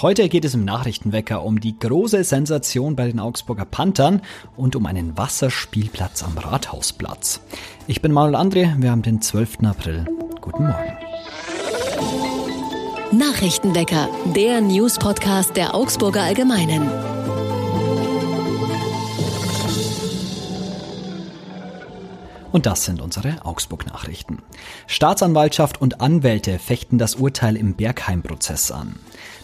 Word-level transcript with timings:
Heute 0.00 0.28
geht 0.28 0.44
es 0.44 0.54
im 0.54 0.64
Nachrichtenwecker 0.64 1.42
um 1.42 1.58
die 1.58 1.76
große 1.76 2.22
Sensation 2.22 2.94
bei 2.94 3.08
den 3.08 3.18
Augsburger 3.18 3.64
Panthern 3.64 4.22
und 4.56 4.76
um 4.76 4.86
einen 4.86 5.18
Wasserspielplatz 5.18 6.22
am 6.22 6.38
Rathausplatz. 6.38 7.40
Ich 7.88 8.00
bin 8.00 8.12
Manuel 8.12 8.36
André, 8.36 8.80
wir 8.80 8.92
haben 8.92 9.02
den 9.02 9.20
12. 9.20 9.64
April. 9.64 10.06
Guten 10.40 10.68
Morgen. 10.68 10.98
Nachrichtenwecker, 13.10 14.08
der 14.36 14.60
News-Podcast 14.60 15.56
der 15.56 15.74
Augsburger 15.74 16.22
Allgemeinen. 16.22 16.88
Und 22.52 22.66
das 22.66 22.84
sind 22.84 23.00
unsere 23.00 23.44
Augsburg-Nachrichten. 23.44 24.42
Staatsanwaltschaft 24.86 25.80
und 25.80 26.00
Anwälte 26.00 26.58
fechten 26.58 26.98
das 26.98 27.16
Urteil 27.16 27.56
im 27.56 27.74
Bergheim-Prozess 27.74 28.70
an. 28.70 28.98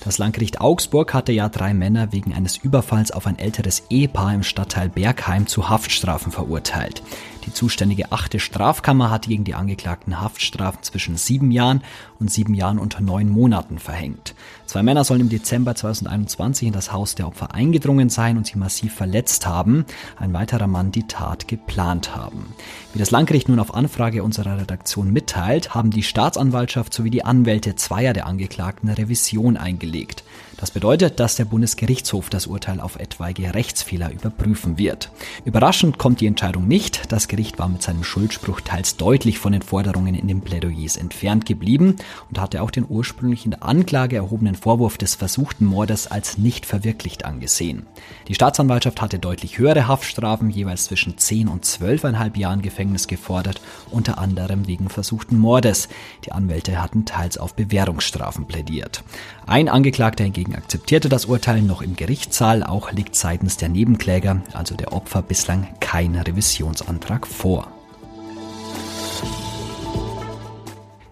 Das 0.05 0.18
Landgericht 0.18 0.60
Augsburg 0.60 1.15
hatte 1.15 1.33
ja 1.33 1.48
drei 1.48 1.73
Männer 1.73 2.12
wegen 2.12 2.34
eines 2.34 2.59
Überfalls 2.59 3.10
auf 3.10 3.27
ein 3.27 3.38
älteres 3.38 3.84
Ehepaar 3.88 4.34
im 4.34 4.42
Stadtteil 4.42 4.91
Bergheim 4.91 5.47
zu 5.47 5.70
Haftstrafen 5.70 6.30
verurteilt. 6.30 7.02
Die 7.47 7.52
zuständige 7.52 8.12
achte 8.12 8.38
Strafkammer 8.38 9.11
hatte 9.11 9.28
gegen 9.28 9.45
die 9.45 9.55
Angeklagten 9.55 10.20
Haftstrafen 10.20 10.83
zwischen 10.83 11.16
sieben 11.16 11.51
Jahren 11.51 11.83
und 12.19 12.30
sieben 12.30 12.55
Jahren 12.55 12.78
und 12.78 13.01
neun 13.01 13.28
Monaten 13.28 13.78
verhängt. 13.78 14.34
Zwei 14.66 14.83
Männer 14.83 15.05
sollen 15.05 15.20
im 15.20 15.28
Dezember 15.28 15.75
2021 15.75 16.69
in 16.69 16.73
das 16.73 16.92
Haus 16.92 17.14
der 17.14 17.27
Opfer 17.27 17.55
eingedrungen 17.55 18.09
sein 18.09 18.36
und 18.36 18.47
sie 18.47 18.59
massiv 18.59 18.95
verletzt 18.95 19.47
haben. 19.47 19.84
Ein 20.16 20.33
weiterer 20.33 20.66
Mann 20.66 20.91
die 20.91 21.06
Tat 21.06 21.48
geplant 21.48 22.16
haben. 22.16 22.55
Wie 22.92 22.98
das 22.98 23.11
Landgericht 23.11 23.48
nun 23.48 23.59
auf 23.59 23.75
Anfrage 23.75 24.23
unserer 24.23 24.59
Redaktion 24.59 25.12
mitteilt, 25.12 25.75
haben 25.75 25.91
die 25.91 26.02
Staatsanwaltschaft 26.02 26.95
sowie 26.95 27.11
die 27.11 27.25
Anwälte 27.25 27.75
zweier 27.77 28.12
der 28.12 28.27
Angeklagten 28.27 28.89
Revision 28.89 29.56
eingelegt 29.56 29.94
gelegt. 29.95 30.23
Das 30.56 30.70
bedeutet, 30.70 31.20
dass 31.20 31.36
der 31.36 31.44
Bundesgerichtshof 31.44 32.30
das 32.30 32.47
Urteil 32.47 32.80
auf 32.80 32.97
etwaige 32.97 33.55
Rechtsfehler 33.55 34.12
überprüfen 34.12 34.78
wird. 34.78 35.11
Überraschend 35.44 35.98
kommt 35.98 36.20
die 36.20 36.27
Entscheidung 36.27 36.69
nicht. 36.69 37.12
Das 37.12 37.28
Gericht 37.28 37.58
war 37.58 37.69
mit 37.69 37.83
seinem 37.83 38.05
Schuldspruch 38.05 38.61
teils 38.61 38.96
deutlich 38.96 39.38
von 39.38 39.52
den 39.52 39.62
Forderungen 39.62 40.14
in 40.14 40.28
den 40.28 40.42
Plädoyers 40.42 40.96
entfernt 40.96 41.44
geblieben 41.46 41.96
und 42.28 42.41
hatte 42.41 42.62
auch 42.62 42.70
den 42.70 42.86
ursprünglich 42.88 43.44
in 43.44 43.52
der 43.52 43.64
Anklage 43.64 44.16
erhobenen 44.16 44.55
Vorwurf 44.55 44.96
des 44.96 45.16
versuchten 45.16 45.64
Mordes 45.64 46.06
als 46.06 46.38
nicht 46.38 46.66
verwirklicht 46.66 47.24
angesehen. 47.24 47.86
Die 48.28 48.34
Staatsanwaltschaft 48.34 49.00
hatte 49.00 49.18
deutlich 49.18 49.58
höhere 49.58 49.89
Haftstrafen, 49.89 50.50
jeweils 50.50 50.86
zwischen 50.86 51.18
10 51.18 51.48
und 51.48 51.64
12,5 51.64 52.39
Jahren 52.39 52.62
Gefängnis 52.62 53.08
gefordert, 53.08 53.61
unter 53.91 54.18
anderem 54.18 54.66
wegen 54.66 54.89
versuchten 54.89 55.39
Mordes. 55.39 55.89
Die 56.24 56.33
Anwälte 56.33 56.80
hatten 56.80 57.05
teils 57.05 57.39
auf 57.39 57.55
Bewährungsstrafen 57.55 58.46
plädiert. 58.46 59.02
Ein 59.46 59.68
Angeklagter 59.68 60.24
hingegen 60.24 60.44
akzeptierte 60.53 61.09
das 61.09 61.27
Urteil 61.27 61.62
noch 61.62 61.81
im 61.81 61.97
Gerichtssaal, 61.97 62.62
auch 62.62 62.92
liegt 62.92 63.17
seitens 63.17 63.56
der 63.56 63.69
Nebenkläger, 63.69 64.42
also 64.53 64.75
der 64.75 64.92
Opfer, 64.92 65.23
bislang 65.23 65.69
kein 65.81 66.17
Revisionsantrag 66.17 67.27
vor. 67.27 67.73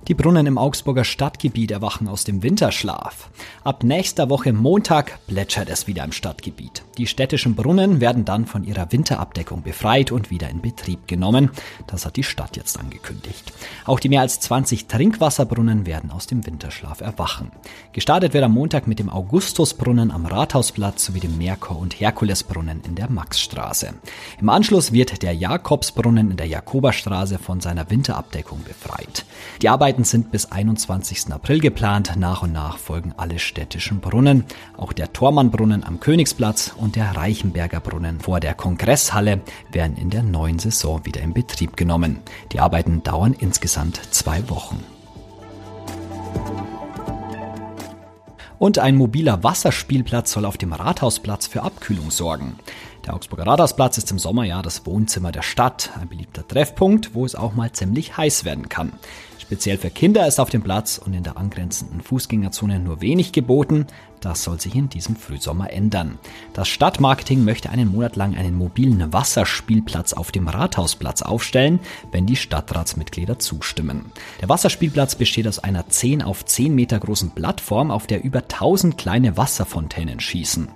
Die 0.08 0.14
Brunnen 0.14 0.46
im 0.46 0.58
Augsburger 0.58 1.04
Stadtgebiet 1.04 1.70
erwachen 1.70 2.08
aus 2.08 2.24
dem 2.24 2.42
Winterschlaf. 2.42 3.30
Ab 3.62 3.84
nächster 3.84 4.28
Woche 4.28 4.52
Montag 4.52 5.24
plätschert 5.28 5.68
es 5.68 5.86
wieder 5.86 6.02
im 6.02 6.10
Stadtgebiet. 6.10 6.82
Die 6.98 7.06
städtischen 7.06 7.54
Brunnen 7.54 8.00
werden 8.00 8.24
dann 8.24 8.46
von 8.46 8.64
ihrer 8.64 8.90
Winterabdeckung 8.90 9.62
befreit 9.62 10.10
und 10.10 10.28
wieder 10.28 10.50
in 10.50 10.60
Betrieb 10.60 11.06
genommen. 11.06 11.50
Das 11.86 12.04
hat 12.04 12.16
die 12.16 12.24
Stadt 12.24 12.56
jetzt 12.56 12.80
angekündigt. 12.80 13.52
Auch 13.84 14.00
die 14.00 14.08
mehr 14.08 14.22
als 14.22 14.40
20 14.40 14.88
Trinkwasserbrunnen 14.88 15.86
werden 15.86 16.10
aus 16.10 16.26
dem 16.26 16.44
Winterschlaf 16.44 17.00
erwachen. 17.00 17.52
Gestartet 17.92 18.34
wird 18.34 18.42
am 18.42 18.54
Montag 18.54 18.88
mit 18.88 18.98
dem 18.98 19.08
Augustusbrunnen 19.08 20.10
am 20.10 20.26
Rathausplatz 20.26 21.04
sowie 21.04 21.20
dem 21.20 21.38
Merkur- 21.38 21.78
und 21.78 22.00
Herkulesbrunnen 22.00 22.82
in 22.84 22.96
der 22.96 23.08
Maxstraße. 23.08 23.94
Im 24.40 24.48
Anschluss 24.48 24.92
wird 24.92 25.22
der 25.22 25.32
Jakobsbrunnen 25.32 26.32
in 26.32 26.36
der 26.36 26.46
Jakoberstraße 26.46 27.38
von 27.38 27.60
seiner 27.60 27.88
Winterabdeckung 27.88 28.64
befreit. 28.64 29.24
Die 29.62 29.68
Arbeit 29.68 29.91
Arbeiten 29.92 30.04
sind 30.04 30.30
bis 30.30 30.50
21. 30.50 31.30
April 31.34 31.60
geplant. 31.60 32.14
Nach 32.16 32.42
und 32.42 32.54
nach 32.54 32.78
folgen 32.78 33.12
alle 33.18 33.38
städtischen 33.38 34.00
Brunnen. 34.00 34.44
Auch 34.74 34.94
der 34.94 35.12
Tormannbrunnen 35.12 35.84
am 35.84 36.00
Königsplatz 36.00 36.72
und 36.74 36.96
der 36.96 37.14
Reichenberger 37.14 37.80
Brunnen 37.80 38.18
vor 38.18 38.40
der 38.40 38.54
Kongresshalle 38.54 39.42
werden 39.70 39.98
in 39.98 40.08
der 40.08 40.22
neuen 40.22 40.58
Saison 40.58 41.04
wieder 41.04 41.20
in 41.20 41.34
Betrieb 41.34 41.76
genommen. 41.76 42.20
Die 42.52 42.60
Arbeiten 42.60 43.02
dauern 43.02 43.36
insgesamt 43.38 44.00
zwei 44.12 44.48
Wochen. 44.48 44.82
Und 48.58 48.78
ein 48.78 48.96
mobiler 48.96 49.44
Wasserspielplatz 49.44 50.32
soll 50.32 50.46
auf 50.46 50.56
dem 50.56 50.72
Rathausplatz 50.72 51.48
für 51.48 51.64
Abkühlung 51.64 52.10
sorgen. 52.10 52.56
Der 53.04 53.12
Augsburger 53.12 53.46
Rathausplatz 53.46 53.98
ist 53.98 54.10
im 54.10 54.18
Sommer 54.18 54.44
ja 54.44 54.62
das 54.62 54.86
Wohnzimmer 54.86 55.32
der 55.32 55.42
Stadt, 55.42 55.90
ein 56.00 56.08
beliebter 56.08 56.48
Treffpunkt, 56.48 57.14
wo 57.14 57.26
es 57.26 57.34
auch 57.34 57.52
mal 57.52 57.72
ziemlich 57.72 58.16
heiß 58.16 58.46
werden 58.46 58.70
kann. 58.70 58.92
Speziell 59.42 59.76
für 59.76 59.90
Kinder 59.90 60.24
ist 60.28 60.38
auf 60.38 60.50
dem 60.50 60.62
Platz 60.62 60.98
und 60.98 61.14
in 61.14 61.24
der 61.24 61.36
angrenzenden 61.36 62.00
Fußgängerzone 62.00 62.78
nur 62.78 63.00
wenig 63.00 63.32
geboten. 63.32 63.88
Das 64.20 64.44
soll 64.44 64.60
sich 64.60 64.76
in 64.76 64.88
diesem 64.88 65.16
Frühsommer 65.16 65.72
ändern. 65.72 66.16
Das 66.52 66.68
Stadtmarketing 66.68 67.42
möchte 67.42 67.70
einen 67.70 67.90
Monat 67.90 68.14
lang 68.14 68.36
einen 68.36 68.54
mobilen 68.54 69.12
Wasserspielplatz 69.12 70.12
auf 70.12 70.30
dem 70.30 70.46
Rathausplatz 70.46 71.22
aufstellen, 71.22 71.80
wenn 72.12 72.24
die 72.24 72.36
Stadtratsmitglieder 72.36 73.40
zustimmen. 73.40 74.12
Der 74.40 74.48
Wasserspielplatz 74.48 75.16
besteht 75.16 75.48
aus 75.48 75.58
einer 75.58 75.88
10 75.88 76.22
auf 76.22 76.44
10 76.44 76.72
Meter 76.72 77.00
großen 77.00 77.32
Plattform, 77.32 77.90
auf 77.90 78.06
der 78.06 78.22
über 78.22 78.42
1000 78.42 78.96
kleine 78.96 79.36
Wasserfontänen 79.36 80.20
schießen. 80.20 80.68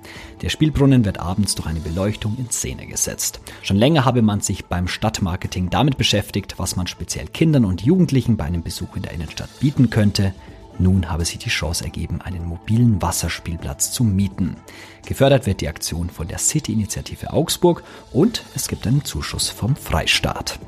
Der 0.43 0.48
Spielbrunnen 0.48 1.04
wird 1.04 1.21
abends 1.21 1.54
durch 1.54 1.69
eine 1.69 1.81
Beleuchtung 1.81 2.37
in 2.37 2.50
Szene 2.50 2.87
gesetzt. 2.87 3.41
Schon 3.62 3.77
länger 3.77 4.04
habe 4.04 4.22
man 4.22 4.41
sich 4.41 4.66
beim 4.66 4.88
Stadtmarketing 4.88 5.71
damit 5.71 5.97
beschäftigt, 5.97 6.59
was 6.59 6.75
man 6.75 6.88
speziell 6.88 7.28
Kindern 7.28 7.65
und 7.65 7.83
Jugendlichen 7.83 8.37
bei 8.37 8.44
einem 8.44 8.55
Besuch 8.62 8.96
in 8.96 9.02
der 9.02 9.12
Innenstadt 9.12 9.48
bieten 9.60 9.90
könnte. 9.90 10.34
Nun 10.78 11.08
habe 11.08 11.24
sich 11.24 11.38
die 11.38 11.48
Chance 11.48 11.84
ergeben, 11.84 12.20
einen 12.20 12.44
mobilen 12.44 13.00
Wasserspielplatz 13.00 13.92
zu 13.92 14.04
mieten. 14.04 14.56
Gefördert 15.06 15.46
wird 15.46 15.60
die 15.60 15.68
Aktion 15.68 16.10
von 16.10 16.28
der 16.28 16.38
City-Initiative 16.38 17.32
Augsburg 17.32 17.82
und 18.12 18.42
es 18.54 18.68
gibt 18.68 18.86
einen 18.86 19.04
Zuschuss 19.04 19.48
vom 19.48 19.74
Freistaat. 19.76 20.58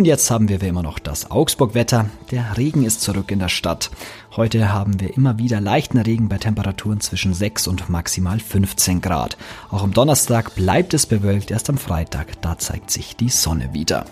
Und 0.00 0.06
jetzt 0.06 0.30
haben 0.30 0.48
wir 0.48 0.62
wie 0.62 0.68
immer 0.68 0.82
noch 0.82 0.98
das 0.98 1.30
Augsburg-Wetter. 1.30 2.08
Der 2.30 2.56
Regen 2.56 2.84
ist 2.84 3.02
zurück 3.02 3.30
in 3.30 3.38
der 3.38 3.50
Stadt. 3.50 3.90
Heute 4.34 4.72
haben 4.72 4.98
wir 4.98 5.14
immer 5.14 5.36
wieder 5.36 5.60
leichten 5.60 5.98
Regen 5.98 6.30
bei 6.30 6.38
Temperaturen 6.38 7.00
zwischen 7.00 7.34
6 7.34 7.68
und 7.68 7.90
maximal 7.90 8.40
15 8.40 9.02
Grad. 9.02 9.36
Auch 9.70 9.82
am 9.82 9.92
Donnerstag 9.92 10.54
bleibt 10.54 10.94
es 10.94 11.04
bewölkt, 11.04 11.50
erst 11.50 11.68
am 11.68 11.76
Freitag, 11.76 12.40
da 12.40 12.56
zeigt 12.56 12.90
sich 12.90 13.14
die 13.14 13.28
Sonne 13.28 13.74
wieder. 13.74 14.06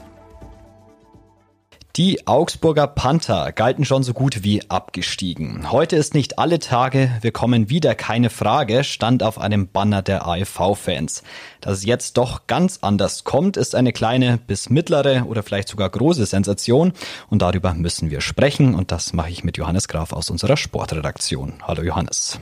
Die 1.98 2.28
Augsburger 2.28 2.86
Panther 2.86 3.50
galten 3.50 3.84
schon 3.84 4.04
so 4.04 4.12
gut 4.12 4.44
wie 4.44 4.62
abgestiegen. 4.70 5.72
Heute 5.72 5.96
ist 5.96 6.14
nicht 6.14 6.38
alle 6.38 6.60
Tage, 6.60 7.10
wir 7.22 7.32
kommen 7.32 7.70
wieder, 7.70 7.96
keine 7.96 8.30
Frage, 8.30 8.84
stand 8.84 9.24
auf 9.24 9.36
einem 9.36 9.66
Banner 9.66 10.00
der 10.00 10.24
AFV-Fans. 10.24 11.24
Dass 11.60 11.78
es 11.78 11.84
jetzt 11.84 12.16
doch 12.16 12.46
ganz 12.46 12.78
anders 12.82 13.24
kommt, 13.24 13.56
ist 13.56 13.74
eine 13.74 13.92
kleine 13.92 14.38
bis 14.38 14.70
mittlere 14.70 15.24
oder 15.26 15.42
vielleicht 15.42 15.66
sogar 15.66 15.90
große 15.90 16.24
Sensation 16.24 16.92
und 17.30 17.42
darüber 17.42 17.74
müssen 17.74 18.12
wir 18.12 18.20
sprechen 18.20 18.76
und 18.76 18.92
das 18.92 19.12
mache 19.12 19.30
ich 19.30 19.42
mit 19.42 19.56
Johannes 19.56 19.88
Graf 19.88 20.12
aus 20.12 20.30
unserer 20.30 20.56
Sportredaktion. 20.56 21.54
Hallo 21.66 21.82
Johannes. 21.82 22.38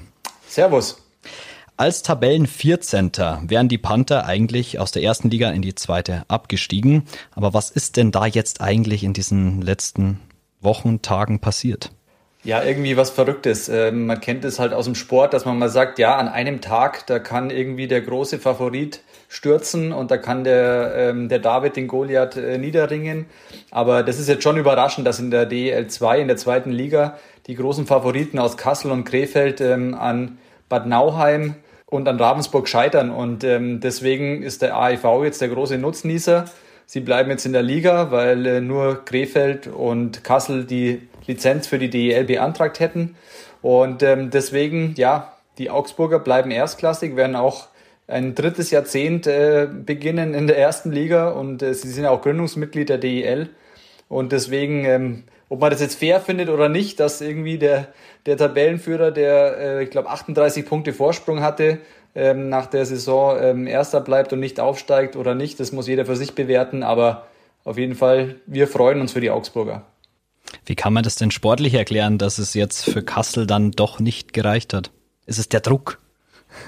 Servus. 0.47 0.99
Als 1.79 2.03
Tabellen 2.03 2.47
14. 2.47 3.13
wären 3.49 3.69
die 3.69 3.77
Panther 3.77 4.25
eigentlich 4.25 4.79
aus 4.79 4.93
der 4.93 5.03
ersten 5.03 5.29
Liga 5.29 5.51
in 5.51 5.61
die 5.61 5.75
zweite 5.75 6.23
abgestiegen. 6.27 7.03
Aber 7.33 7.53
was 7.53 7.71
ist 7.71 7.99
denn 7.99 8.13
da 8.13 8.25
jetzt 8.25 8.63
eigentlich 8.63 9.05
in 9.05 9.13
diesen 9.13 9.61
letzten 9.61 10.21
Wochen, 10.63 11.03
Tagen 11.03 11.39
passiert? 11.39 11.91
Ja, 12.45 12.63
irgendwie 12.63 12.97
was 12.97 13.11
Verrücktes. 13.11 13.69
Ähm, 13.69 14.07
man 14.07 14.21
kennt 14.21 14.47
es 14.47 14.59
halt 14.59 14.73
aus 14.73 14.87
dem 14.87 14.95
Sport, 14.95 15.35
dass 15.35 15.45
man 15.45 15.59
mal 15.59 15.69
sagt, 15.69 15.99
ja, 15.99 16.17
an 16.17 16.29
einem 16.29 16.63
Tag, 16.63 17.07
da 17.09 17.19
kann 17.19 17.51
irgendwie 17.51 17.89
der 17.89 18.01
große 18.01 18.39
Favorit 18.39 19.03
stürzen 19.29 19.93
und 19.93 20.11
da 20.11 20.17
kann 20.17 20.45
der, 20.45 20.95
ähm, 20.97 21.29
der 21.29 21.41
David 21.41 21.77
den 21.77 21.89
Goliath 21.89 22.37
äh, 22.37 22.57
niederringen. 22.57 23.27
Aber 23.71 24.03
das 24.03 24.19
ist 24.19 24.31
jetzt 24.31 24.45
schon 24.45 24.57
überraschend, 24.57 25.07
dass 25.07 25.19
in 25.19 25.31
der 25.31 25.45
DEL 25.45 25.89
2, 25.89 26.21
in 26.21 26.29
der 26.29 26.39
zweiten 26.39 26.71
Liga, 26.71 27.19
die 27.49 27.55
großen 27.55 27.85
Favoriten 27.85 28.39
aus 28.39 28.57
Kassel 28.57 28.91
und 28.93 29.05
Krefeld 29.05 29.61
ähm, 29.61 29.95
an 29.95 30.39
Bad 30.71 30.87
Nauheim 30.87 31.57
und 31.87 32.09
an 32.09 32.19
Ravensburg 32.19 32.69
scheitern. 32.69 33.11
Und 33.11 33.45
ähm, 33.45 33.81
deswegen 33.81 34.43
ist 34.43 34.63
der 34.63 34.77
AIV 34.77 35.25
jetzt 35.25 35.41
der 35.41 35.49
große 35.49 35.79
Nutznießer. 35.79 36.47
Sie 36.87 37.01
bleiben 37.01 37.31
jetzt 37.31 37.47
in 37.47 37.53
der 37.53 37.63
Liga, 37.63 38.11
weil 38.11 38.47
äh, 38.47 38.61
nur 38.61 39.05
Krefeld 39.05 39.67
und 39.67 40.23
Kassel 40.25 40.65
die 40.65 41.09
Lizenz 41.27 41.67
für 41.67 41.79
die 41.79 41.91
DEL 41.91 42.25
beantragt 42.25 42.81
hätten. 42.81 43.17
Und 43.63 44.03
ähm, 44.03 44.31
deswegen, 44.31 44.95
ja, 44.97 45.33
die 45.59 45.71
Augsburger 45.71 46.19
bleiben 46.19 46.51
erstklassig, 46.51 47.17
werden 47.17 47.35
auch 47.35 47.69
ein 48.09 48.35
drittes 48.35 48.71
Jahrzehnt 48.71 49.27
äh, 49.27 49.67
beginnen 49.67 50.35
in 50.35 50.47
der 50.47 50.59
ersten 50.59 50.93
Liga 50.93 51.31
und 51.31 51.63
äh, 51.63 51.75
sie 51.75 51.91
sind 51.91 52.07
auch 52.07 52.23
Gründungsmitglied 52.23 52.89
der 52.89 52.99
DEL. 52.99 53.49
Und 54.09 54.31
deswegen 54.31 54.85
ähm, 54.85 55.25
ob 55.49 55.61
man 55.61 55.71
das 55.71 55.81
jetzt 55.81 55.99
fair 55.99 56.21
findet 56.21 56.49
oder 56.49 56.69
nicht, 56.69 57.01
dass 57.01 57.21
irgendwie 57.21 57.59
der, 57.59 57.89
der 58.27 58.37
Tabellenführer, 58.37 59.11
der, 59.11 59.59
äh, 59.59 59.85
ich 59.85 59.91
glaube, 59.91 60.11
38 60.11 60.67
Punkte 60.67 60.93
Vorsprung 60.93 61.41
hatte, 61.41 61.79
ähm, 62.15 62.49
nach 62.49 62.67
der 62.67 62.87
Saison 62.87 63.37
ähm, 63.41 63.67
Erster 63.67 64.01
bleibt 64.01 64.33
und 64.33 64.41
nicht 64.41 64.59
aufsteigt 64.59 65.17
oder 65.17 65.35
nicht, 65.35 65.61
das 65.61 65.73
muss 65.73 65.87
jeder 65.87 66.07
für 66.07 66.17
sich 66.17 66.35
bewerten, 66.35 66.83
aber 66.83 67.27
auf 67.65 67.79
jeden 67.79 67.95
Fall, 67.95 68.37
wir 68.47 68.69
freuen 68.69 69.01
uns 69.01 69.13
für 69.13 69.21
die 69.21 69.31
Augsburger. 69.31 69.83
Wie 70.65 70.77
kann 70.77 70.93
man 70.93 71.03
das 71.03 71.17
denn 71.17 71.31
sportlich 71.31 71.75
erklären, 71.75 72.19
dass 72.19 72.39
es 72.39 72.55
jetzt 72.55 72.85
für 72.85 73.03
Kassel 73.03 73.47
dann 73.47 73.73
doch 73.73 73.99
nicht 73.99 74.33
gereicht 74.33 74.73
hat? 74.73 74.91
Ist 75.27 75.39
es 75.39 75.49
der 75.49 75.61
Druck? 75.61 75.99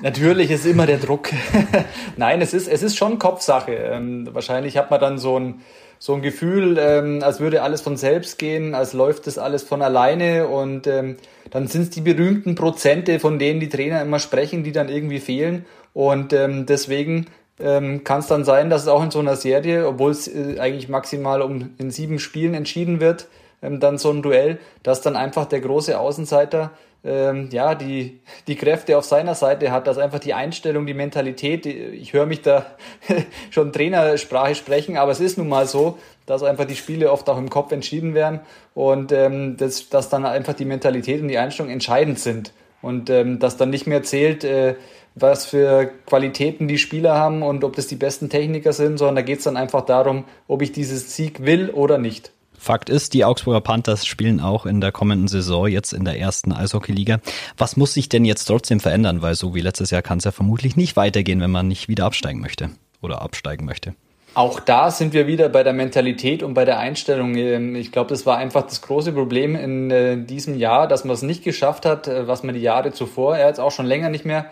Natürlich 0.02 0.50
ist 0.50 0.66
immer 0.66 0.86
der 0.86 0.98
Druck. 0.98 1.30
Nein, 2.16 2.40
es 2.42 2.52
ist, 2.52 2.68
es 2.68 2.82
ist 2.82 2.96
schon 2.96 3.18
Kopfsache. 3.18 3.72
Ähm, 3.72 4.28
wahrscheinlich 4.32 4.76
hat 4.76 4.90
man 4.90 5.00
dann 5.00 5.18
so 5.18 5.38
ein, 5.38 5.60
so 5.98 6.14
ein 6.14 6.22
Gefühl, 6.22 6.78
ähm, 6.78 7.22
als 7.22 7.40
würde 7.40 7.62
alles 7.62 7.80
von 7.80 7.96
selbst 7.96 8.38
gehen, 8.38 8.74
als 8.74 8.92
läuft 8.92 9.26
das 9.26 9.38
alles 9.38 9.62
von 9.62 9.82
alleine 9.82 10.46
und 10.46 10.86
ähm, 10.86 11.16
dann 11.50 11.66
sind 11.66 11.82
es 11.82 11.90
die 11.90 12.00
berühmten 12.00 12.54
Prozente, 12.54 13.18
von 13.20 13.38
denen 13.38 13.60
die 13.60 13.68
Trainer 13.68 14.02
immer 14.02 14.18
sprechen, 14.18 14.64
die 14.64 14.72
dann 14.72 14.88
irgendwie 14.88 15.18
fehlen. 15.18 15.64
Und 15.94 16.32
ähm, 16.32 16.66
deswegen 16.66 17.26
ähm, 17.58 18.04
kann 18.04 18.20
es 18.20 18.26
dann 18.26 18.44
sein, 18.44 18.70
dass 18.70 18.82
es 18.82 18.88
auch 18.88 19.02
in 19.02 19.10
so 19.10 19.18
einer 19.18 19.36
Serie, 19.36 19.86
obwohl 19.88 20.12
es 20.12 20.28
äh, 20.28 20.58
eigentlich 20.60 20.88
maximal 20.88 21.42
um 21.42 21.70
in 21.78 21.90
sieben 21.90 22.18
Spielen 22.18 22.54
entschieden 22.54 23.00
wird, 23.00 23.26
ähm, 23.62 23.80
dann 23.80 23.98
so 23.98 24.10
ein 24.10 24.22
Duell, 24.22 24.58
dass 24.82 25.00
dann 25.00 25.16
einfach 25.16 25.46
der 25.46 25.60
große 25.60 25.98
Außenseiter 25.98 26.70
ähm, 27.04 27.48
ja, 27.52 27.74
die, 27.74 28.20
die 28.46 28.56
Kräfte 28.56 28.98
auf 28.98 29.04
seiner 29.04 29.34
Seite 29.34 29.70
hat, 29.70 29.86
dass 29.86 29.98
einfach 29.98 30.18
die 30.18 30.34
Einstellung, 30.34 30.86
die 30.86 30.94
Mentalität, 30.94 31.64
ich 31.66 32.12
höre 32.12 32.26
mich 32.26 32.42
da 32.42 32.66
schon 33.50 33.72
Trainersprache 33.72 34.54
sprechen, 34.54 34.96
aber 34.96 35.12
es 35.12 35.20
ist 35.20 35.38
nun 35.38 35.48
mal 35.48 35.66
so, 35.66 35.98
dass 36.26 36.42
einfach 36.42 36.64
die 36.64 36.76
Spiele 36.76 37.10
oft 37.12 37.28
auch 37.28 37.38
im 37.38 37.50
Kopf 37.50 37.72
entschieden 37.72 38.14
werden 38.14 38.40
und 38.74 39.12
ähm, 39.12 39.56
dass, 39.56 39.88
dass 39.88 40.08
dann 40.08 40.26
einfach 40.26 40.54
die 40.54 40.64
Mentalität 40.64 41.22
und 41.22 41.28
die 41.28 41.38
Einstellung 41.38 41.70
entscheidend 41.70 42.18
sind 42.18 42.52
und 42.82 43.10
ähm, 43.10 43.38
dass 43.38 43.56
dann 43.56 43.70
nicht 43.70 43.86
mehr 43.86 44.02
zählt, 44.02 44.44
äh, 44.44 44.74
was 45.14 45.46
für 45.46 45.90
Qualitäten 46.06 46.68
die 46.68 46.78
Spieler 46.78 47.14
haben 47.14 47.42
und 47.42 47.64
ob 47.64 47.76
das 47.76 47.86
die 47.86 47.96
besten 47.96 48.28
Techniker 48.28 48.72
sind, 48.72 48.98
sondern 48.98 49.16
da 49.16 49.22
geht 49.22 49.38
es 49.38 49.44
dann 49.44 49.56
einfach 49.56 49.84
darum, 49.84 50.24
ob 50.46 50.62
ich 50.62 50.72
dieses 50.72 51.16
Sieg 51.16 51.44
will 51.44 51.70
oder 51.70 51.98
nicht. 51.98 52.32
Fakt 52.58 52.90
ist, 52.90 53.14
die 53.14 53.24
Augsburger 53.24 53.60
Panthers 53.60 54.04
spielen 54.04 54.40
auch 54.40 54.66
in 54.66 54.80
der 54.80 54.92
kommenden 54.92 55.28
Saison 55.28 55.68
jetzt 55.68 55.92
in 55.92 56.04
der 56.04 56.18
ersten 56.18 56.52
Eishockeyliga. 56.52 57.20
Was 57.56 57.76
muss 57.76 57.94
sich 57.94 58.08
denn 58.08 58.24
jetzt 58.24 58.44
trotzdem 58.44 58.80
verändern? 58.80 59.22
Weil 59.22 59.34
so 59.34 59.54
wie 59.54 59.60
letztes 59.60 59.90
Jahr 59.90 60.02
kann 60.02 60.18
es 60.18 60.24
ja 60.24 60.32
vermutlich 60.32 60.76
nicht 60.76 60.96
weitergehen, 60.96 61.40
wenn 61.40 61.50
man 61.50 61.68
nicht 61.68 61.88
wieder 61.88 62.04
absteigen 62.04 62.40
möchte 62.40 62.70
oder 63.00 63.22
absteigen 63.22 63.64
möchte. 63.64 63.94
Auch 64.34 64.60
da 64.60 64.90
sind 64.90 65.14
wir 65.14 65.26
wieder 65.26 65.48
bei 65.48 65.62
der 65.62 65.72
Mentalität 65.72 66.42
und 66.42 66.54
bei 66.54 66.64
der 66.64 66.78
Einstellung. 66.78 67.34
Ähm, 67.36 67.74
ich 67.74 67.90
glaube, 67.92 68.10
das 68.10 68.26
war 68.26 68.36
einfach 68.38 68.62
das 68.62 68.82
große 68.82 69.12
Problem 69.12 69.56
in 69.56 69.90
äh, 69.90 70.16
diesem 70.16 70.56
Jahr, 70.56 70.86
dass 70.86 71.04
man 71.04 71.14
es 71.14 71.22
nicht 71.22 71.42
geschafft 71.42 71.86
hat, 71.86 72.06
äh, 72.06 72.28
was 72.28 72.42
man 72.42 72.54
die 72.54 72.60
Jahre 72.60 72.92
zuvor, 72.92 73.36
er 73.36 73.48
jetzt 73.48 73.60
auch 73.60 73.72
schon 73.72 73.86
länger 73.86 74.10
nicht 74.10 74.24
mehr 74.24 74.46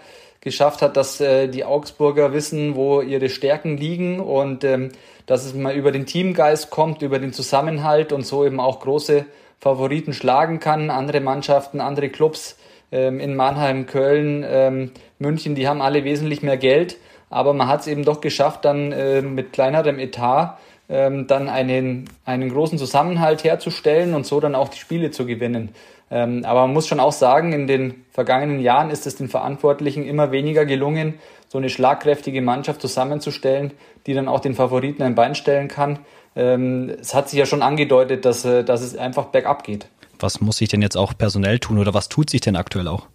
geschafft 0.46 0.80
hat, 0.80 0.96
dass 0.96 1.20
äh, 1.20 1.48
die 1.48 1.64
Augsburger 1.64 2.32
wissen, 2.32 2.76
wo 2.76 3.00
ihre 3.00 3.28
Stärken 3.28 3.76
liegen 3.76 4.20
und 4.20 4.62
ähm, 4.62 4.90
dass 5.26 5.44
es 5.44 5.54
mal 5.54 5.74
über 5.74 5.90
den 5.90 6.06
Teamgeist 6.06 6.70
kommt, 6.70 7.02
über 7.02 7.18
den 7.18 7.32
Zusammenhalt 7.32 8.12
und 8.12 8.24
so 8.24 8.46
eben 8.46 8.60
auch 8.60 8.78
große 8.78 9.24
Favoriten 9.58 10.12
schlagen 10.12 10.60
kann. 10.60 10.88
Andere 10.88 11.20
Mannschaften, 11.20 11.80
andere 11.80 12.10
Clubs 12.10 12.56
ähm, 12.92 13.18
in 13.18 13.34
Mannheim, 13.34 13.86
Köln, 13.86 14.44
ähm, 14.48 14.92
München, 15.18 15.56
die 15.56 15.66
haben 15.66 15.82
alle 15.82 16.04
wesentlich 16.04 16.42
mehr 16.42 16.56
Geld, 16.56 16.96
aber 17.28 17.52
man 17.52 17.66
hat 17.66 17.80
es 17.80 17.88
eben 17.88 18.04
doch 18.04 18.20
geschafft, 18.20 18.64
dann 18.64 18.92
äh, 18.92 19.22
mit 19.22 19.52
kleinerem 19.52 19.98
Etat 19.98 20.58
ähm, 20.88 21.26
dann 21.26 21.48
einen, 21.48 22.08
einen 22.24 22.50
großen 22.50 22.78
Zusammenhalt 22.78 23.42
herzustellen 23.42 24.14
und 24.14 24.26
so 24.26 24.38
dann 24.38 24.54
auch 24.54 24.68
die 24.68 24.78
Spiele 24.78 25.10
zu 25.10 25.26
gewinnen. 25.26 25.70
Ähm, 26.10 26.44
aber 26.44 26.62
man 26.62 26.72
muss 26.72 26.86
schon 26.86 27.00
auch 27.00 27.12
sagen, 27.12 27.52
in 27.52 27.66
den 27.66 28.04
vergangenen 28.12 28.60
Jahren 28.60 28.90
ist 28.90 29.06
es 29.06 29.16
den 29.16 29.28
Verantwortlichen 29.28 30.04
immer 30.06 30.30
weniger 30.30 30.64
gelungen, 30.64 31.14
so 31.48 31.58
eine 31.58 31.68
schlagkräftige 31.68 32.42
Mannschaft 32.42 32.80
zusammenzustellen, 32.80 33.72
die 34.06 34.14
dann 34.14 34.28
auch 34.28 34.40
den 34.40 34.54
Favoriten 34.54 35.02
ein 35.02 35.14
Bein 35.14 35.34
stellen 35.34 35.68
kann. 35.68 36.00
Ähm, 36.36 36.92
es 37.00 37.14
hat 37.14 37.28
sich 37.28 37.38
ja 37.38 37.46
schon 37.46 37.62
angedeutet, 37.62 38.24
dass, 38.24 38.44
äh, 38.44 38.62
dass 38.62 38.82
es 38.82 38.96
einfach 38.96 39.26
bergab 39.26 39.64
geht. 39.64 39.86
Was 40.18 40.40
muss 40.40 40.58
sich 40.58 40.68
denn 40.68 40.82
jetzt 40.82 40.96
auch 40.96 41.12
personell 41.16 41.58
tun 41.58 41.78
oder 41.78 41.94
was 41.94 42.08
tut 42.08 42.30
sich 42.30 42.40
denn 42.40 42.56
aktuell 42.56 42.88
auch? 42.88 43.06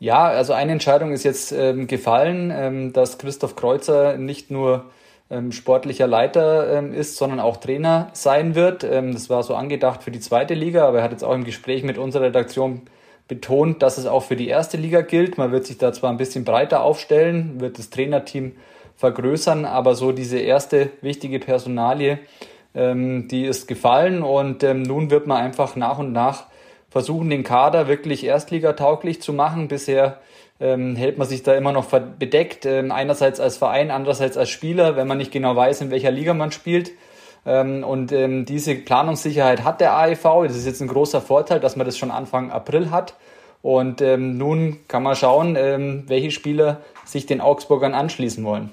Ja, 0.00 0.26
also 0.28 0.52
eine 0.52 0.72
Entscheidung 0.72 1.12
ist 1.12 1.24
jetzt 1.24 1.50
ähm, 1.50 1.88
gefallen, 1.88 2.52
ähm, 2.54 2.92
dass 2.92 3.18
Christoph 3.18 3.56
Kreuzer 3.56 4.16
nicht 4.16 4.50
nur 4.50 4.84
ähm, 5.30 5.52
sportlicher 5.52 6.06
Leiter 6.06 6.78
ähm, 6.78 6.94
ist, 6.94 7.16
sondern 7.16 7.40
auch 7.40 7.58
Trainer 7.58 8.08
sein 8.12 8.54
wird. 8.54 8.84
Ähm, 8.84 9.12
das 9.12 9.28
war 9.28 9.42
so 9.42 9.54
angedacht 9.54 10.02
für 10.02 10.10
die 10.10 10.20
zweite 10.20 10.54
Liga, 10.54 10.86
aber 10.86 10.98
er 10.98 11.04
hat 11.04 11.12
jetzt 11.12 11.24
auch 11.24 11.34
im 11.34 11.44
Gespräch 11.44 11.82
mit 11.82 11.98
unserer 11.98 12.24
Redaktion 12.24 12.82
betont, 13.28 13.82
dass 13.82 13.98
es 13.98 14.06
auch 14.06 14.22
für 14.22 14.36
die 14.36 14.48
erste 14.48 14.78
Liga 14.78 15.02
gilt. 15.02 15.36
Man 15.36 15.52
wird 15.52 15.66
sich 15.66 15.76
da 15.76 15.92
zwar 15.92 16.10
ein 16.10 16.16
bisschen 16.16 16.44
breiter 16.44 16.82
aufstellen, 16.82 17.60
wird 17.60 17.78
das 17.78 17.90
Trainerteam 17.90 18.52
vergrößern, 18.96 19.64
aber 19.64 19.94
so 19.94 20.12
diese 20.12 20.38
erste 20.38 20.90
wichtige 21.02 21.38
Personalie, 21.38 22.18
ähm, 22.74 23.28
die 23.28 23.44
ist 23.44 23.68
gefallen 23.68 24.22
und 24.22 24.64
ähm, 24.64 24.82
nun 24.82 25.10
wird 25.10 25.26
man 25.26 25.42
einfach 25.42 25.76
nach 25.76 25.98
und 25.98 26.12
nach 26.12 26.46
versuchen, 26.90 27.28
den 27.28 27.44
Kader 27.44 27.86
wirklich 27.86 28.24
erstligatauglich 28.24 29.20
zu 29.20 29.34
machen. 29.34 29.68
Bisher 29.68 30.20
ähm, 30.60 30.96
hält 30.96 31.18
man 31.18 31.28
sich 31.28 31.42
da 31.42 31.54
immer 31.54 31.72
noch 31.72 31.86
bedeckt, 31.86 32.66
ähm, 32.66 32.90
einerseits 32.90 33.40
als 33.40 33.56
Verein, 33.56 33.90
andererseits 33.90 34.36
als 34.36 34.50
Spieler, 34.50 34.96
wenn 34.96 35.06
man 35.06 35.18
nicht 35.18 35.32
genau 35.32 35.54
weiß, 35.54 35.80
in 35.82 35.90
welcher 35.90 36.10
Liga 36.10 36.34
man 36.34 36.52
spielt. 36.52 36.92
Ähm, 37.46 37.84
und 37.84 38.12
ähm, 38.12 38.44
diese 38.44 38.74
Planungssicherheit 38.74 39.64
hat 39.64 39.80
der 39.80 39.96
AEV. 39.96 40.46
Das 40.46 40.56
ist 40.56 40.66
jetzt 40.66 40.82
ein 40.82 40.88
großer 40.88 41.20
Vorteil, 41.20 41.60
dass 41.60 41.76
man 41.76 41.86
das 41.86 41.96
schon 41.96 42.10
Anfang 42.10 42.50
April 42.50 42.90
hat. 42.90 43.14
Und 43.62 44.00
ähm, 44.00 44.36
nun 44.36 44.78
kann 44.88 45.02
man 45.02 45.16
schauen, 45.16 45.56
ähm, 45.56 46.04
welche 46.06 46.30
Spieler 46.30 46.80
sich 47.04 47.26
den 47.26 47.40
Augsburgern 47.40 47.94
anschließen 47.94 48.44
wollen. 48.44 48.70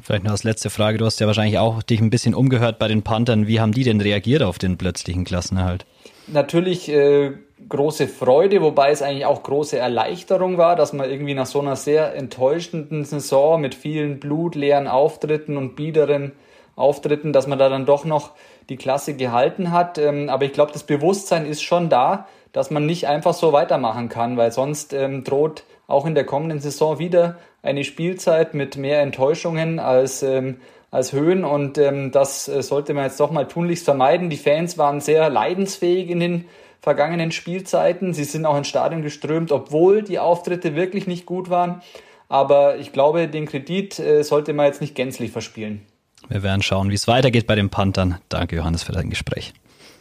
Vielleicht 0.00 0.24
noch 0.24 0.32
als 0.32 0.44
letzte 0.44 0.70
Frage. 0.70 0.98
Du 0.98 1.04
hast 1.04 1.20
ja 1.20 1.26
wahrscheinlich 1.26 1.58
auch 1.58 1.82
dich 1.82 2.00
ein 2.00 2.10
bisschen 2.10 2.34
umgehört 2.34 2.78
bei 2.78 2.88
den 2.88 3.02
Panthern. 3.02 3.46
Wie 3.46 3.60
haben 3.60 3.72
die 3.72 3.84
denn 3.84 4.00
reagiert 4.00 4.42
auf 4.42 4.58
den 4.58 4.78
plötzlichen 4.78 5.24
Klassenerhalt? 5.24 5.86
Natürlich 6.28 6.88
äh, 6.88 7.32
große 7.68 8.08
Freude, 8.08 8.62
wobei 8.62 8.90
es 8.90 9.02
eigentlich 9.02 9.26
auch 9.26 9.42
große 9.42 9.78
Erleichterung 9.78 10.58
war, 10.58 10.76
dass 10.76 10.92
man 10.92 11.10
irgendwie 11.10 11.34
nach 11.34 11.46
so 11.46 11.60
einer 11.60 11.76
sehr 11.76 12.14
enttäuschenden 12.14 13.04
Saison 13.04 13.60
mit 13.60 13.74
vielen 13.74 14.20
blutleeren 14.20 14.86
Auftritten 14.88 15.56
und 15.56 15.74
biederen 15.74 16.32
Auftritten, 16.76 17.32
dass 17.32 17.46
man 17.46 17.58
da 17.58 17.68
dann 17.68 17.86
doch 17.86 18.04
noch 18.04 18.30
die 18.68 18.76
Klasse 18.76 19.14
gehalten 19.14 19.72
hat. 19.72 19.98
Ähm, 19.98 20.28
aber 20.28 20.44
ich 20.44 20.52
glaube, 20.52 20.72
das 20.72 20.84
Bewusstsein 20.84 21.46
ist 21.46 21.62
schon 21.62 21.88
da, 21.88 22.26
dass 22.52 22.70
man 22.70 22.86
nicht 22.86 23.08
einfach 23.08 23.34
so 23.34 23.52
weitermachen 23.52 24.08
kann, 24.08 24.36
weil 24.36 24.52
sonst 24.52 24.92
ähm, 24.92 25.24
droht 25.24 25.64
auch 25.92 26.06
in 26.06 26.14
der 26.14 26.24
kommenden 26.24 26.60
Saison 26.60 26.98
wieder 26.98 27.38
eine 27.62 27.84
Spielzeit 27.84 28.54
mit 28.54 28.76
mehr 28.76 29.02
Enttäuschungen 29.02 29.78
als, 29.78 30.22
ähm, 30.22 30.56
als 30.90 31.12
Höhen 31.12 31.44
und 31.44 31.78
ähm, 31.78 32.10
das 32.10 32.48
äh, 32.48 32.62
sollte 32.62 32.94
man 32.94 33.04
jetzt 33.04 33.20
doch 33.20 33.30
mal 33.30 33.46
tunlichst 33.46 33.84
vermeiden. 33.84 34.30
Die 34.30 34.36
Fans 34.36 34.78
waren 34.78 35.00
sehr 35.00 35.30
leidensfähig 35.30 36.10
in 36.10 36.20
den 36.20 36.44
vergangenen 36.80 37.30
Spielzeiten. 37.30 38.12
Sie 38.12 38.24
sind 38.24 38.44
auch 38.44 38.56
ins 38.56 38.68
Stadion 38.68 39.02
geströmt, 39.02 39.52
obwohl 39.52 40.02
die 40.02 40.18
Auftritte 40.18 40.74
wirklich 40.74 41.06
nicht 41.06 41.26
gut 41.26 41.48
waren. 41.48 41.80
Aber 42.28 42.78
ich 42.78 42.92
glaube, 42.92 43.28
den 43.28 43.46
Kredit 43.46 43.98
äh, 43.98 44.22
sollte 44.24 44.52
man 44.52 44.66
jetzt 44.66 44.80
nicht 44.80 44.94
gänzlich 44.94 45.30
verspielen. 45.30 45.82
Wir 46.28 46.42
werden 46.42 46.62
schauen, 46.62 46.90
wie 46.90 46.94
es 46.94 47.06
weitergeht 47.06 47.46
bei 47.46 47.54
den 47.54 47.68
Panthern. 47.68 48.18
Danke, 48.28 48.56
Johannes, 48.56 48.82
für 48.82 48.92
dein 48.92 49.10
Gespräch. 49.10 49.52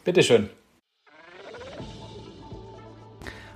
Bitteschön. 0.03 0.49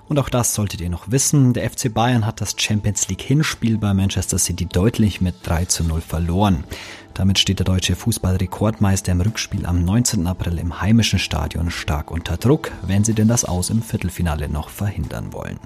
Und 0.08 0.20
auch 0.20 0.30
das 0.30 0.54
solltet 0.54 0.82
ihr 0.82 0.90
noch 0.90 1.10
wissen. 1.10 1.54
Der 1.54 1.70
FC 1.70 1.92
Bayern 1.92 2.26
hat 2.26 2.40
das 2.40 2.56
Champions 2.58 3.08
League 3.08 3.24
Hinspiel 3.24 3.78
bei 3.78 3.94
Manchester 3.94 4.38
City 4.38 4.66
deutlich 4.66 5.20
mit 5.20 5.36
3 5.44 5.66
zu 5.66 5.84
0 5.84 6.02
verloren. 6.02 6.64
Damit 7.16 7.40
steht 7.40 7.60
der 7.60 7.66
deutsche 7.66 7.96
Fußballrekordmeister 7.96 9.14
im 9.14 9.22
Rückspiel 9.22 9.66
am 9.66 9.86
19. 9.86 10.28
April 10.28 10.60
im 10.60 10.82
heimischen 10.82 11.18
Stadion 11.18 11.72
stark 11.72 12.12
unter 12.12 12.36
Druck, 12.36 12.74
wenn 12.86 13.06
sie 13.06 13.14
denn 13.14 13.30
das 13.30 13.46
Aus 13.46 13.70
im 13.70 13.82
Viertelfinale 13.82 14.50
noch 14.50 14.68
verhindern 14.68 15.32
wollen. 15.32 15.58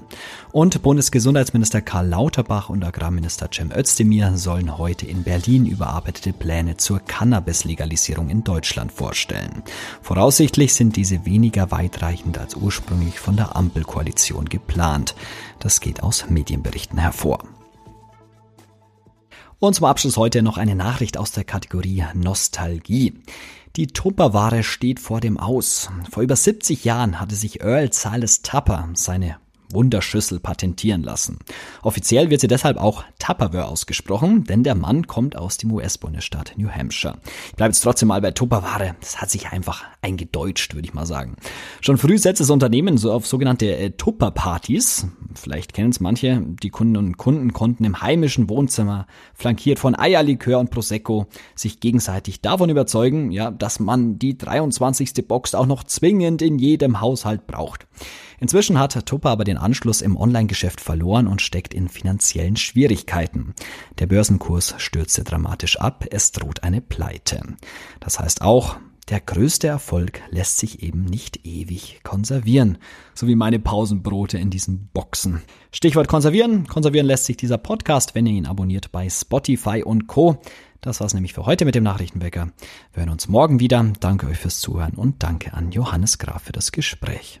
Und 0.52 0.80
Bundesgesundheitsminister 0.80 1.80
Karl 1.80 2.06
Lauterbach 2.06 2.68
und 2.68 2.84
Agrarminister 2.84 3.48
Cem 3.52 3.72
Özdemir 3.72 4.36
sollen 4.36 4.78
heute 4.78 5.06
in 5.06 5.24
Berlin 5.24 5.66
überarbeitete 5.66 6.32
Pläne 6.32 6.76
zur 6.76 7.00
Cannabis-Legalisierung 7.00 8.30
in 8.30 8.44
Deutschland 8.44 8.92
vorstellen. 8.92 9.64
Voraussichtlich 10.02 10.74
sind 10.74 10.94
diese 10.94 11.26
weniger 11.26 11.72
weitreichend 11.72 12.38
als 12.38 12.54
ursprünglich 12.54 13.18
von 13.18 13.34
der 13.34 13.56
Ampelkoalition 13.56 14.29
geplant. 14.50 15.14
Das 15.58 15.80
geht 15.80 16.02
aus 16.02 16.30
Medienberichten 16.30 16.98
hervor. 16.98 17.44
Und 19.58 19.74
zum 19.74 19.84
Abschluss 19.84 20.16
heute 20.16 20.42
noch 20.42 20.56
eine 20.56 20.74
Nachricht 20.74 21.18
aus 21.18 21.32
der 21.32 21.44
Kategorie 21.44 22.04
Nostalgie. 22.14 23.20
Die 23.76 23.88
Tupperware 23.88 24.62
steht 24.62 24.98
vor 24.98 25.20
dem 25.20 25.38
Aus. 25.38 25.90
Vor 26.10 26.22
über 26.22 26.34
70 26.34 26.84
Jahren 26.84 27.20
hatte 27.20 27.34
sich 27.34 27.60
Earl 27.60 27.92
Silas 27.92 28.42
Tupper 28.42 28.88
seine 28.94 29.36
Wunderschüssel 29.72 30.40
patentieren 30.40 31.02
lassen. 31.02 31.38
Offiziell 31.82 32.30
wird 32.30 32.40
sie 32.40 32.48
deshalb 32.48 32.76
auch 32.76 33.04
Tupperware 33.18 33.66
ausgesprochen, 33.66 34.44
denn 34.44 34.62
der 34.62 34.74
Mann 34.74 35.06
kommt 35.06 35.36
aus 35.36 35.56
dem 35.56 35.72
US-Bundesstaat 35.72 36.54
New 36.56 36.68
Hampshire. 36.68 37.18
Ich 37.48 37.56
bleibe 37.56 37.70
jetzt 37.70 37.80
trotzdem 37.80 38.08
mal 38.08 38.20
bei 38.20 38.30
Tupperware. 38.30 38.96
Das 39.00 39.20
hat 39.20 39.30
sich 39.30 39.48
einfach 39.48 39.84
eingedeutscht, 40.02 40.74
würde 40.74 40.86
ich 40.86 40.94
mal 40.94 41.06
sagen. 41.06 41.36
Schon 41.80 41.98
früh 41.98 42.18
setzt 42.18 42.40
das 42.40 42.50
Unternehmen 42.50 42.98
so 42.98 43.12
auf 43.12 43.26
sogenannte 43.26 43.76
äh, 43.76 43.90
Tupper-Partys. 43.90 45.06
Vielleicht 45.34 45.74
kennen 45.74 45.90
es 45.90 46.00
manche. 46.00 46.42
Die 46.62 46.70
Kunden 46.70 46.96
und 46.96 47.16
Kunden 47.16 47.52
konnten 47.52 47.84
im 47.84 48.00
heimischen 48.00 48.48
Wohnzimmer, 48.48 49.06
flankiert 49.34 49.78
von 49.78 49.94
Eierlikör 49.98 50.58
und 50.58 50.70
Prosecco, 50.70 51.26
sich 51.54 51.80
gegenseitig 51.80 52.40
davon 52.40 52.70
überzeugen, 52.70 53.30
ja, 53.30 53.50
dass 53.50 53.80
man 53.80 54.18
die 54.18 54.36
23. 54.36 55.26
Box 55.26 55.54
auch 55.54 55.66
noch 55.66 55.84
zwingend 55.84 56.42
in 56.42 56.58
jedem 56.58 57.00
Haushalt 57.00 57.46
braucht. 57.46 57.86
Inzwischen 58.40 58.78
hat 58.78 59.06
Tupper 59.06 59.30
aber 59.30 59.44
den 59.44 59.58
Anschluss 59.58 60.00
im 60.00 60.16
Online-Geschäft 60.16 60.80
verloren 60.80 61.28
und 61.28 61.42
steckt 61.42 61.74
in 61.74 61.88
finanziellen 61.88 62.56
Schwierigkeiten. 62.56 63.54
Der 63.98 64.06
Börsenkurs 64.06 64.74
stürzte 64.78 65.24
dramatisch 65.24 65.78
ab, 65.78 66.06
es 66.10 66.32
droht 66.32 66.62
eine 66.62 66.80
Pleite. 66.80 67.42
Das 68.00 68.18
heißt 68.18 68.42
auch, 68.42 68.78
der 69.10 69.20
größte 69.20 69.66
Erfolg 69.66 70.22
lässt 70.30 70.58
sich 70.58 70.84
eben 70.84 71.04
nicht 71.04 71.44
ewig 71.44 72.00
konservieren. 72.04 72.78
So 73.12 73.26
wie 73.26 73.34
meine 73.34 73.58
Pausenbrote 73.58 74.38
in 74.38 74.50
diesen 74.50 74.88
Boxen. 74.92 75.42
Stichwort 75.72 76.06
konservieren. 76.06 76.68
Konservieren 76.68 77.06
lässt 77.06 77.24
sich 77.24 77.36
dieser 77.36 77.58
Podcast, 77.58 78.14
wenn 78.14 78.26
ihr 78.26 78.34
ihn 78.34 78.46
abonniert 78.46 78.92
bei 78.92 79.10
Spotify 79.10 79.82
und 79.84 80.06
Co. 80.06 80.40
Das 80.80 81.00
war's 81.00 81.12
nämlich 81.12 81.34
für 81.34 81.44
heute 81.44 81.64
mit 81.64 81.74
dem 81.74 81.84
Nachrichtenwecker. 81.84 82.52
Wir 82.92 83.02
hören 83.02 83.10
uns 83.10 83.28
morgen 83.28 83.58
wieder. 83.58 83.92
Danke 83.98 84.28
euch 84.28 84.38
fürs 84.38 84.60
Zuhören 84.60 84.94
und 84.94 85.24
danke 85.24 85.54
an 85.54 85.72
Johannes 85.72 86.18
Graf 86.18 86.44
für 86.44 86.52
das 86.52 86.70
Gespräch. 86.70 87.40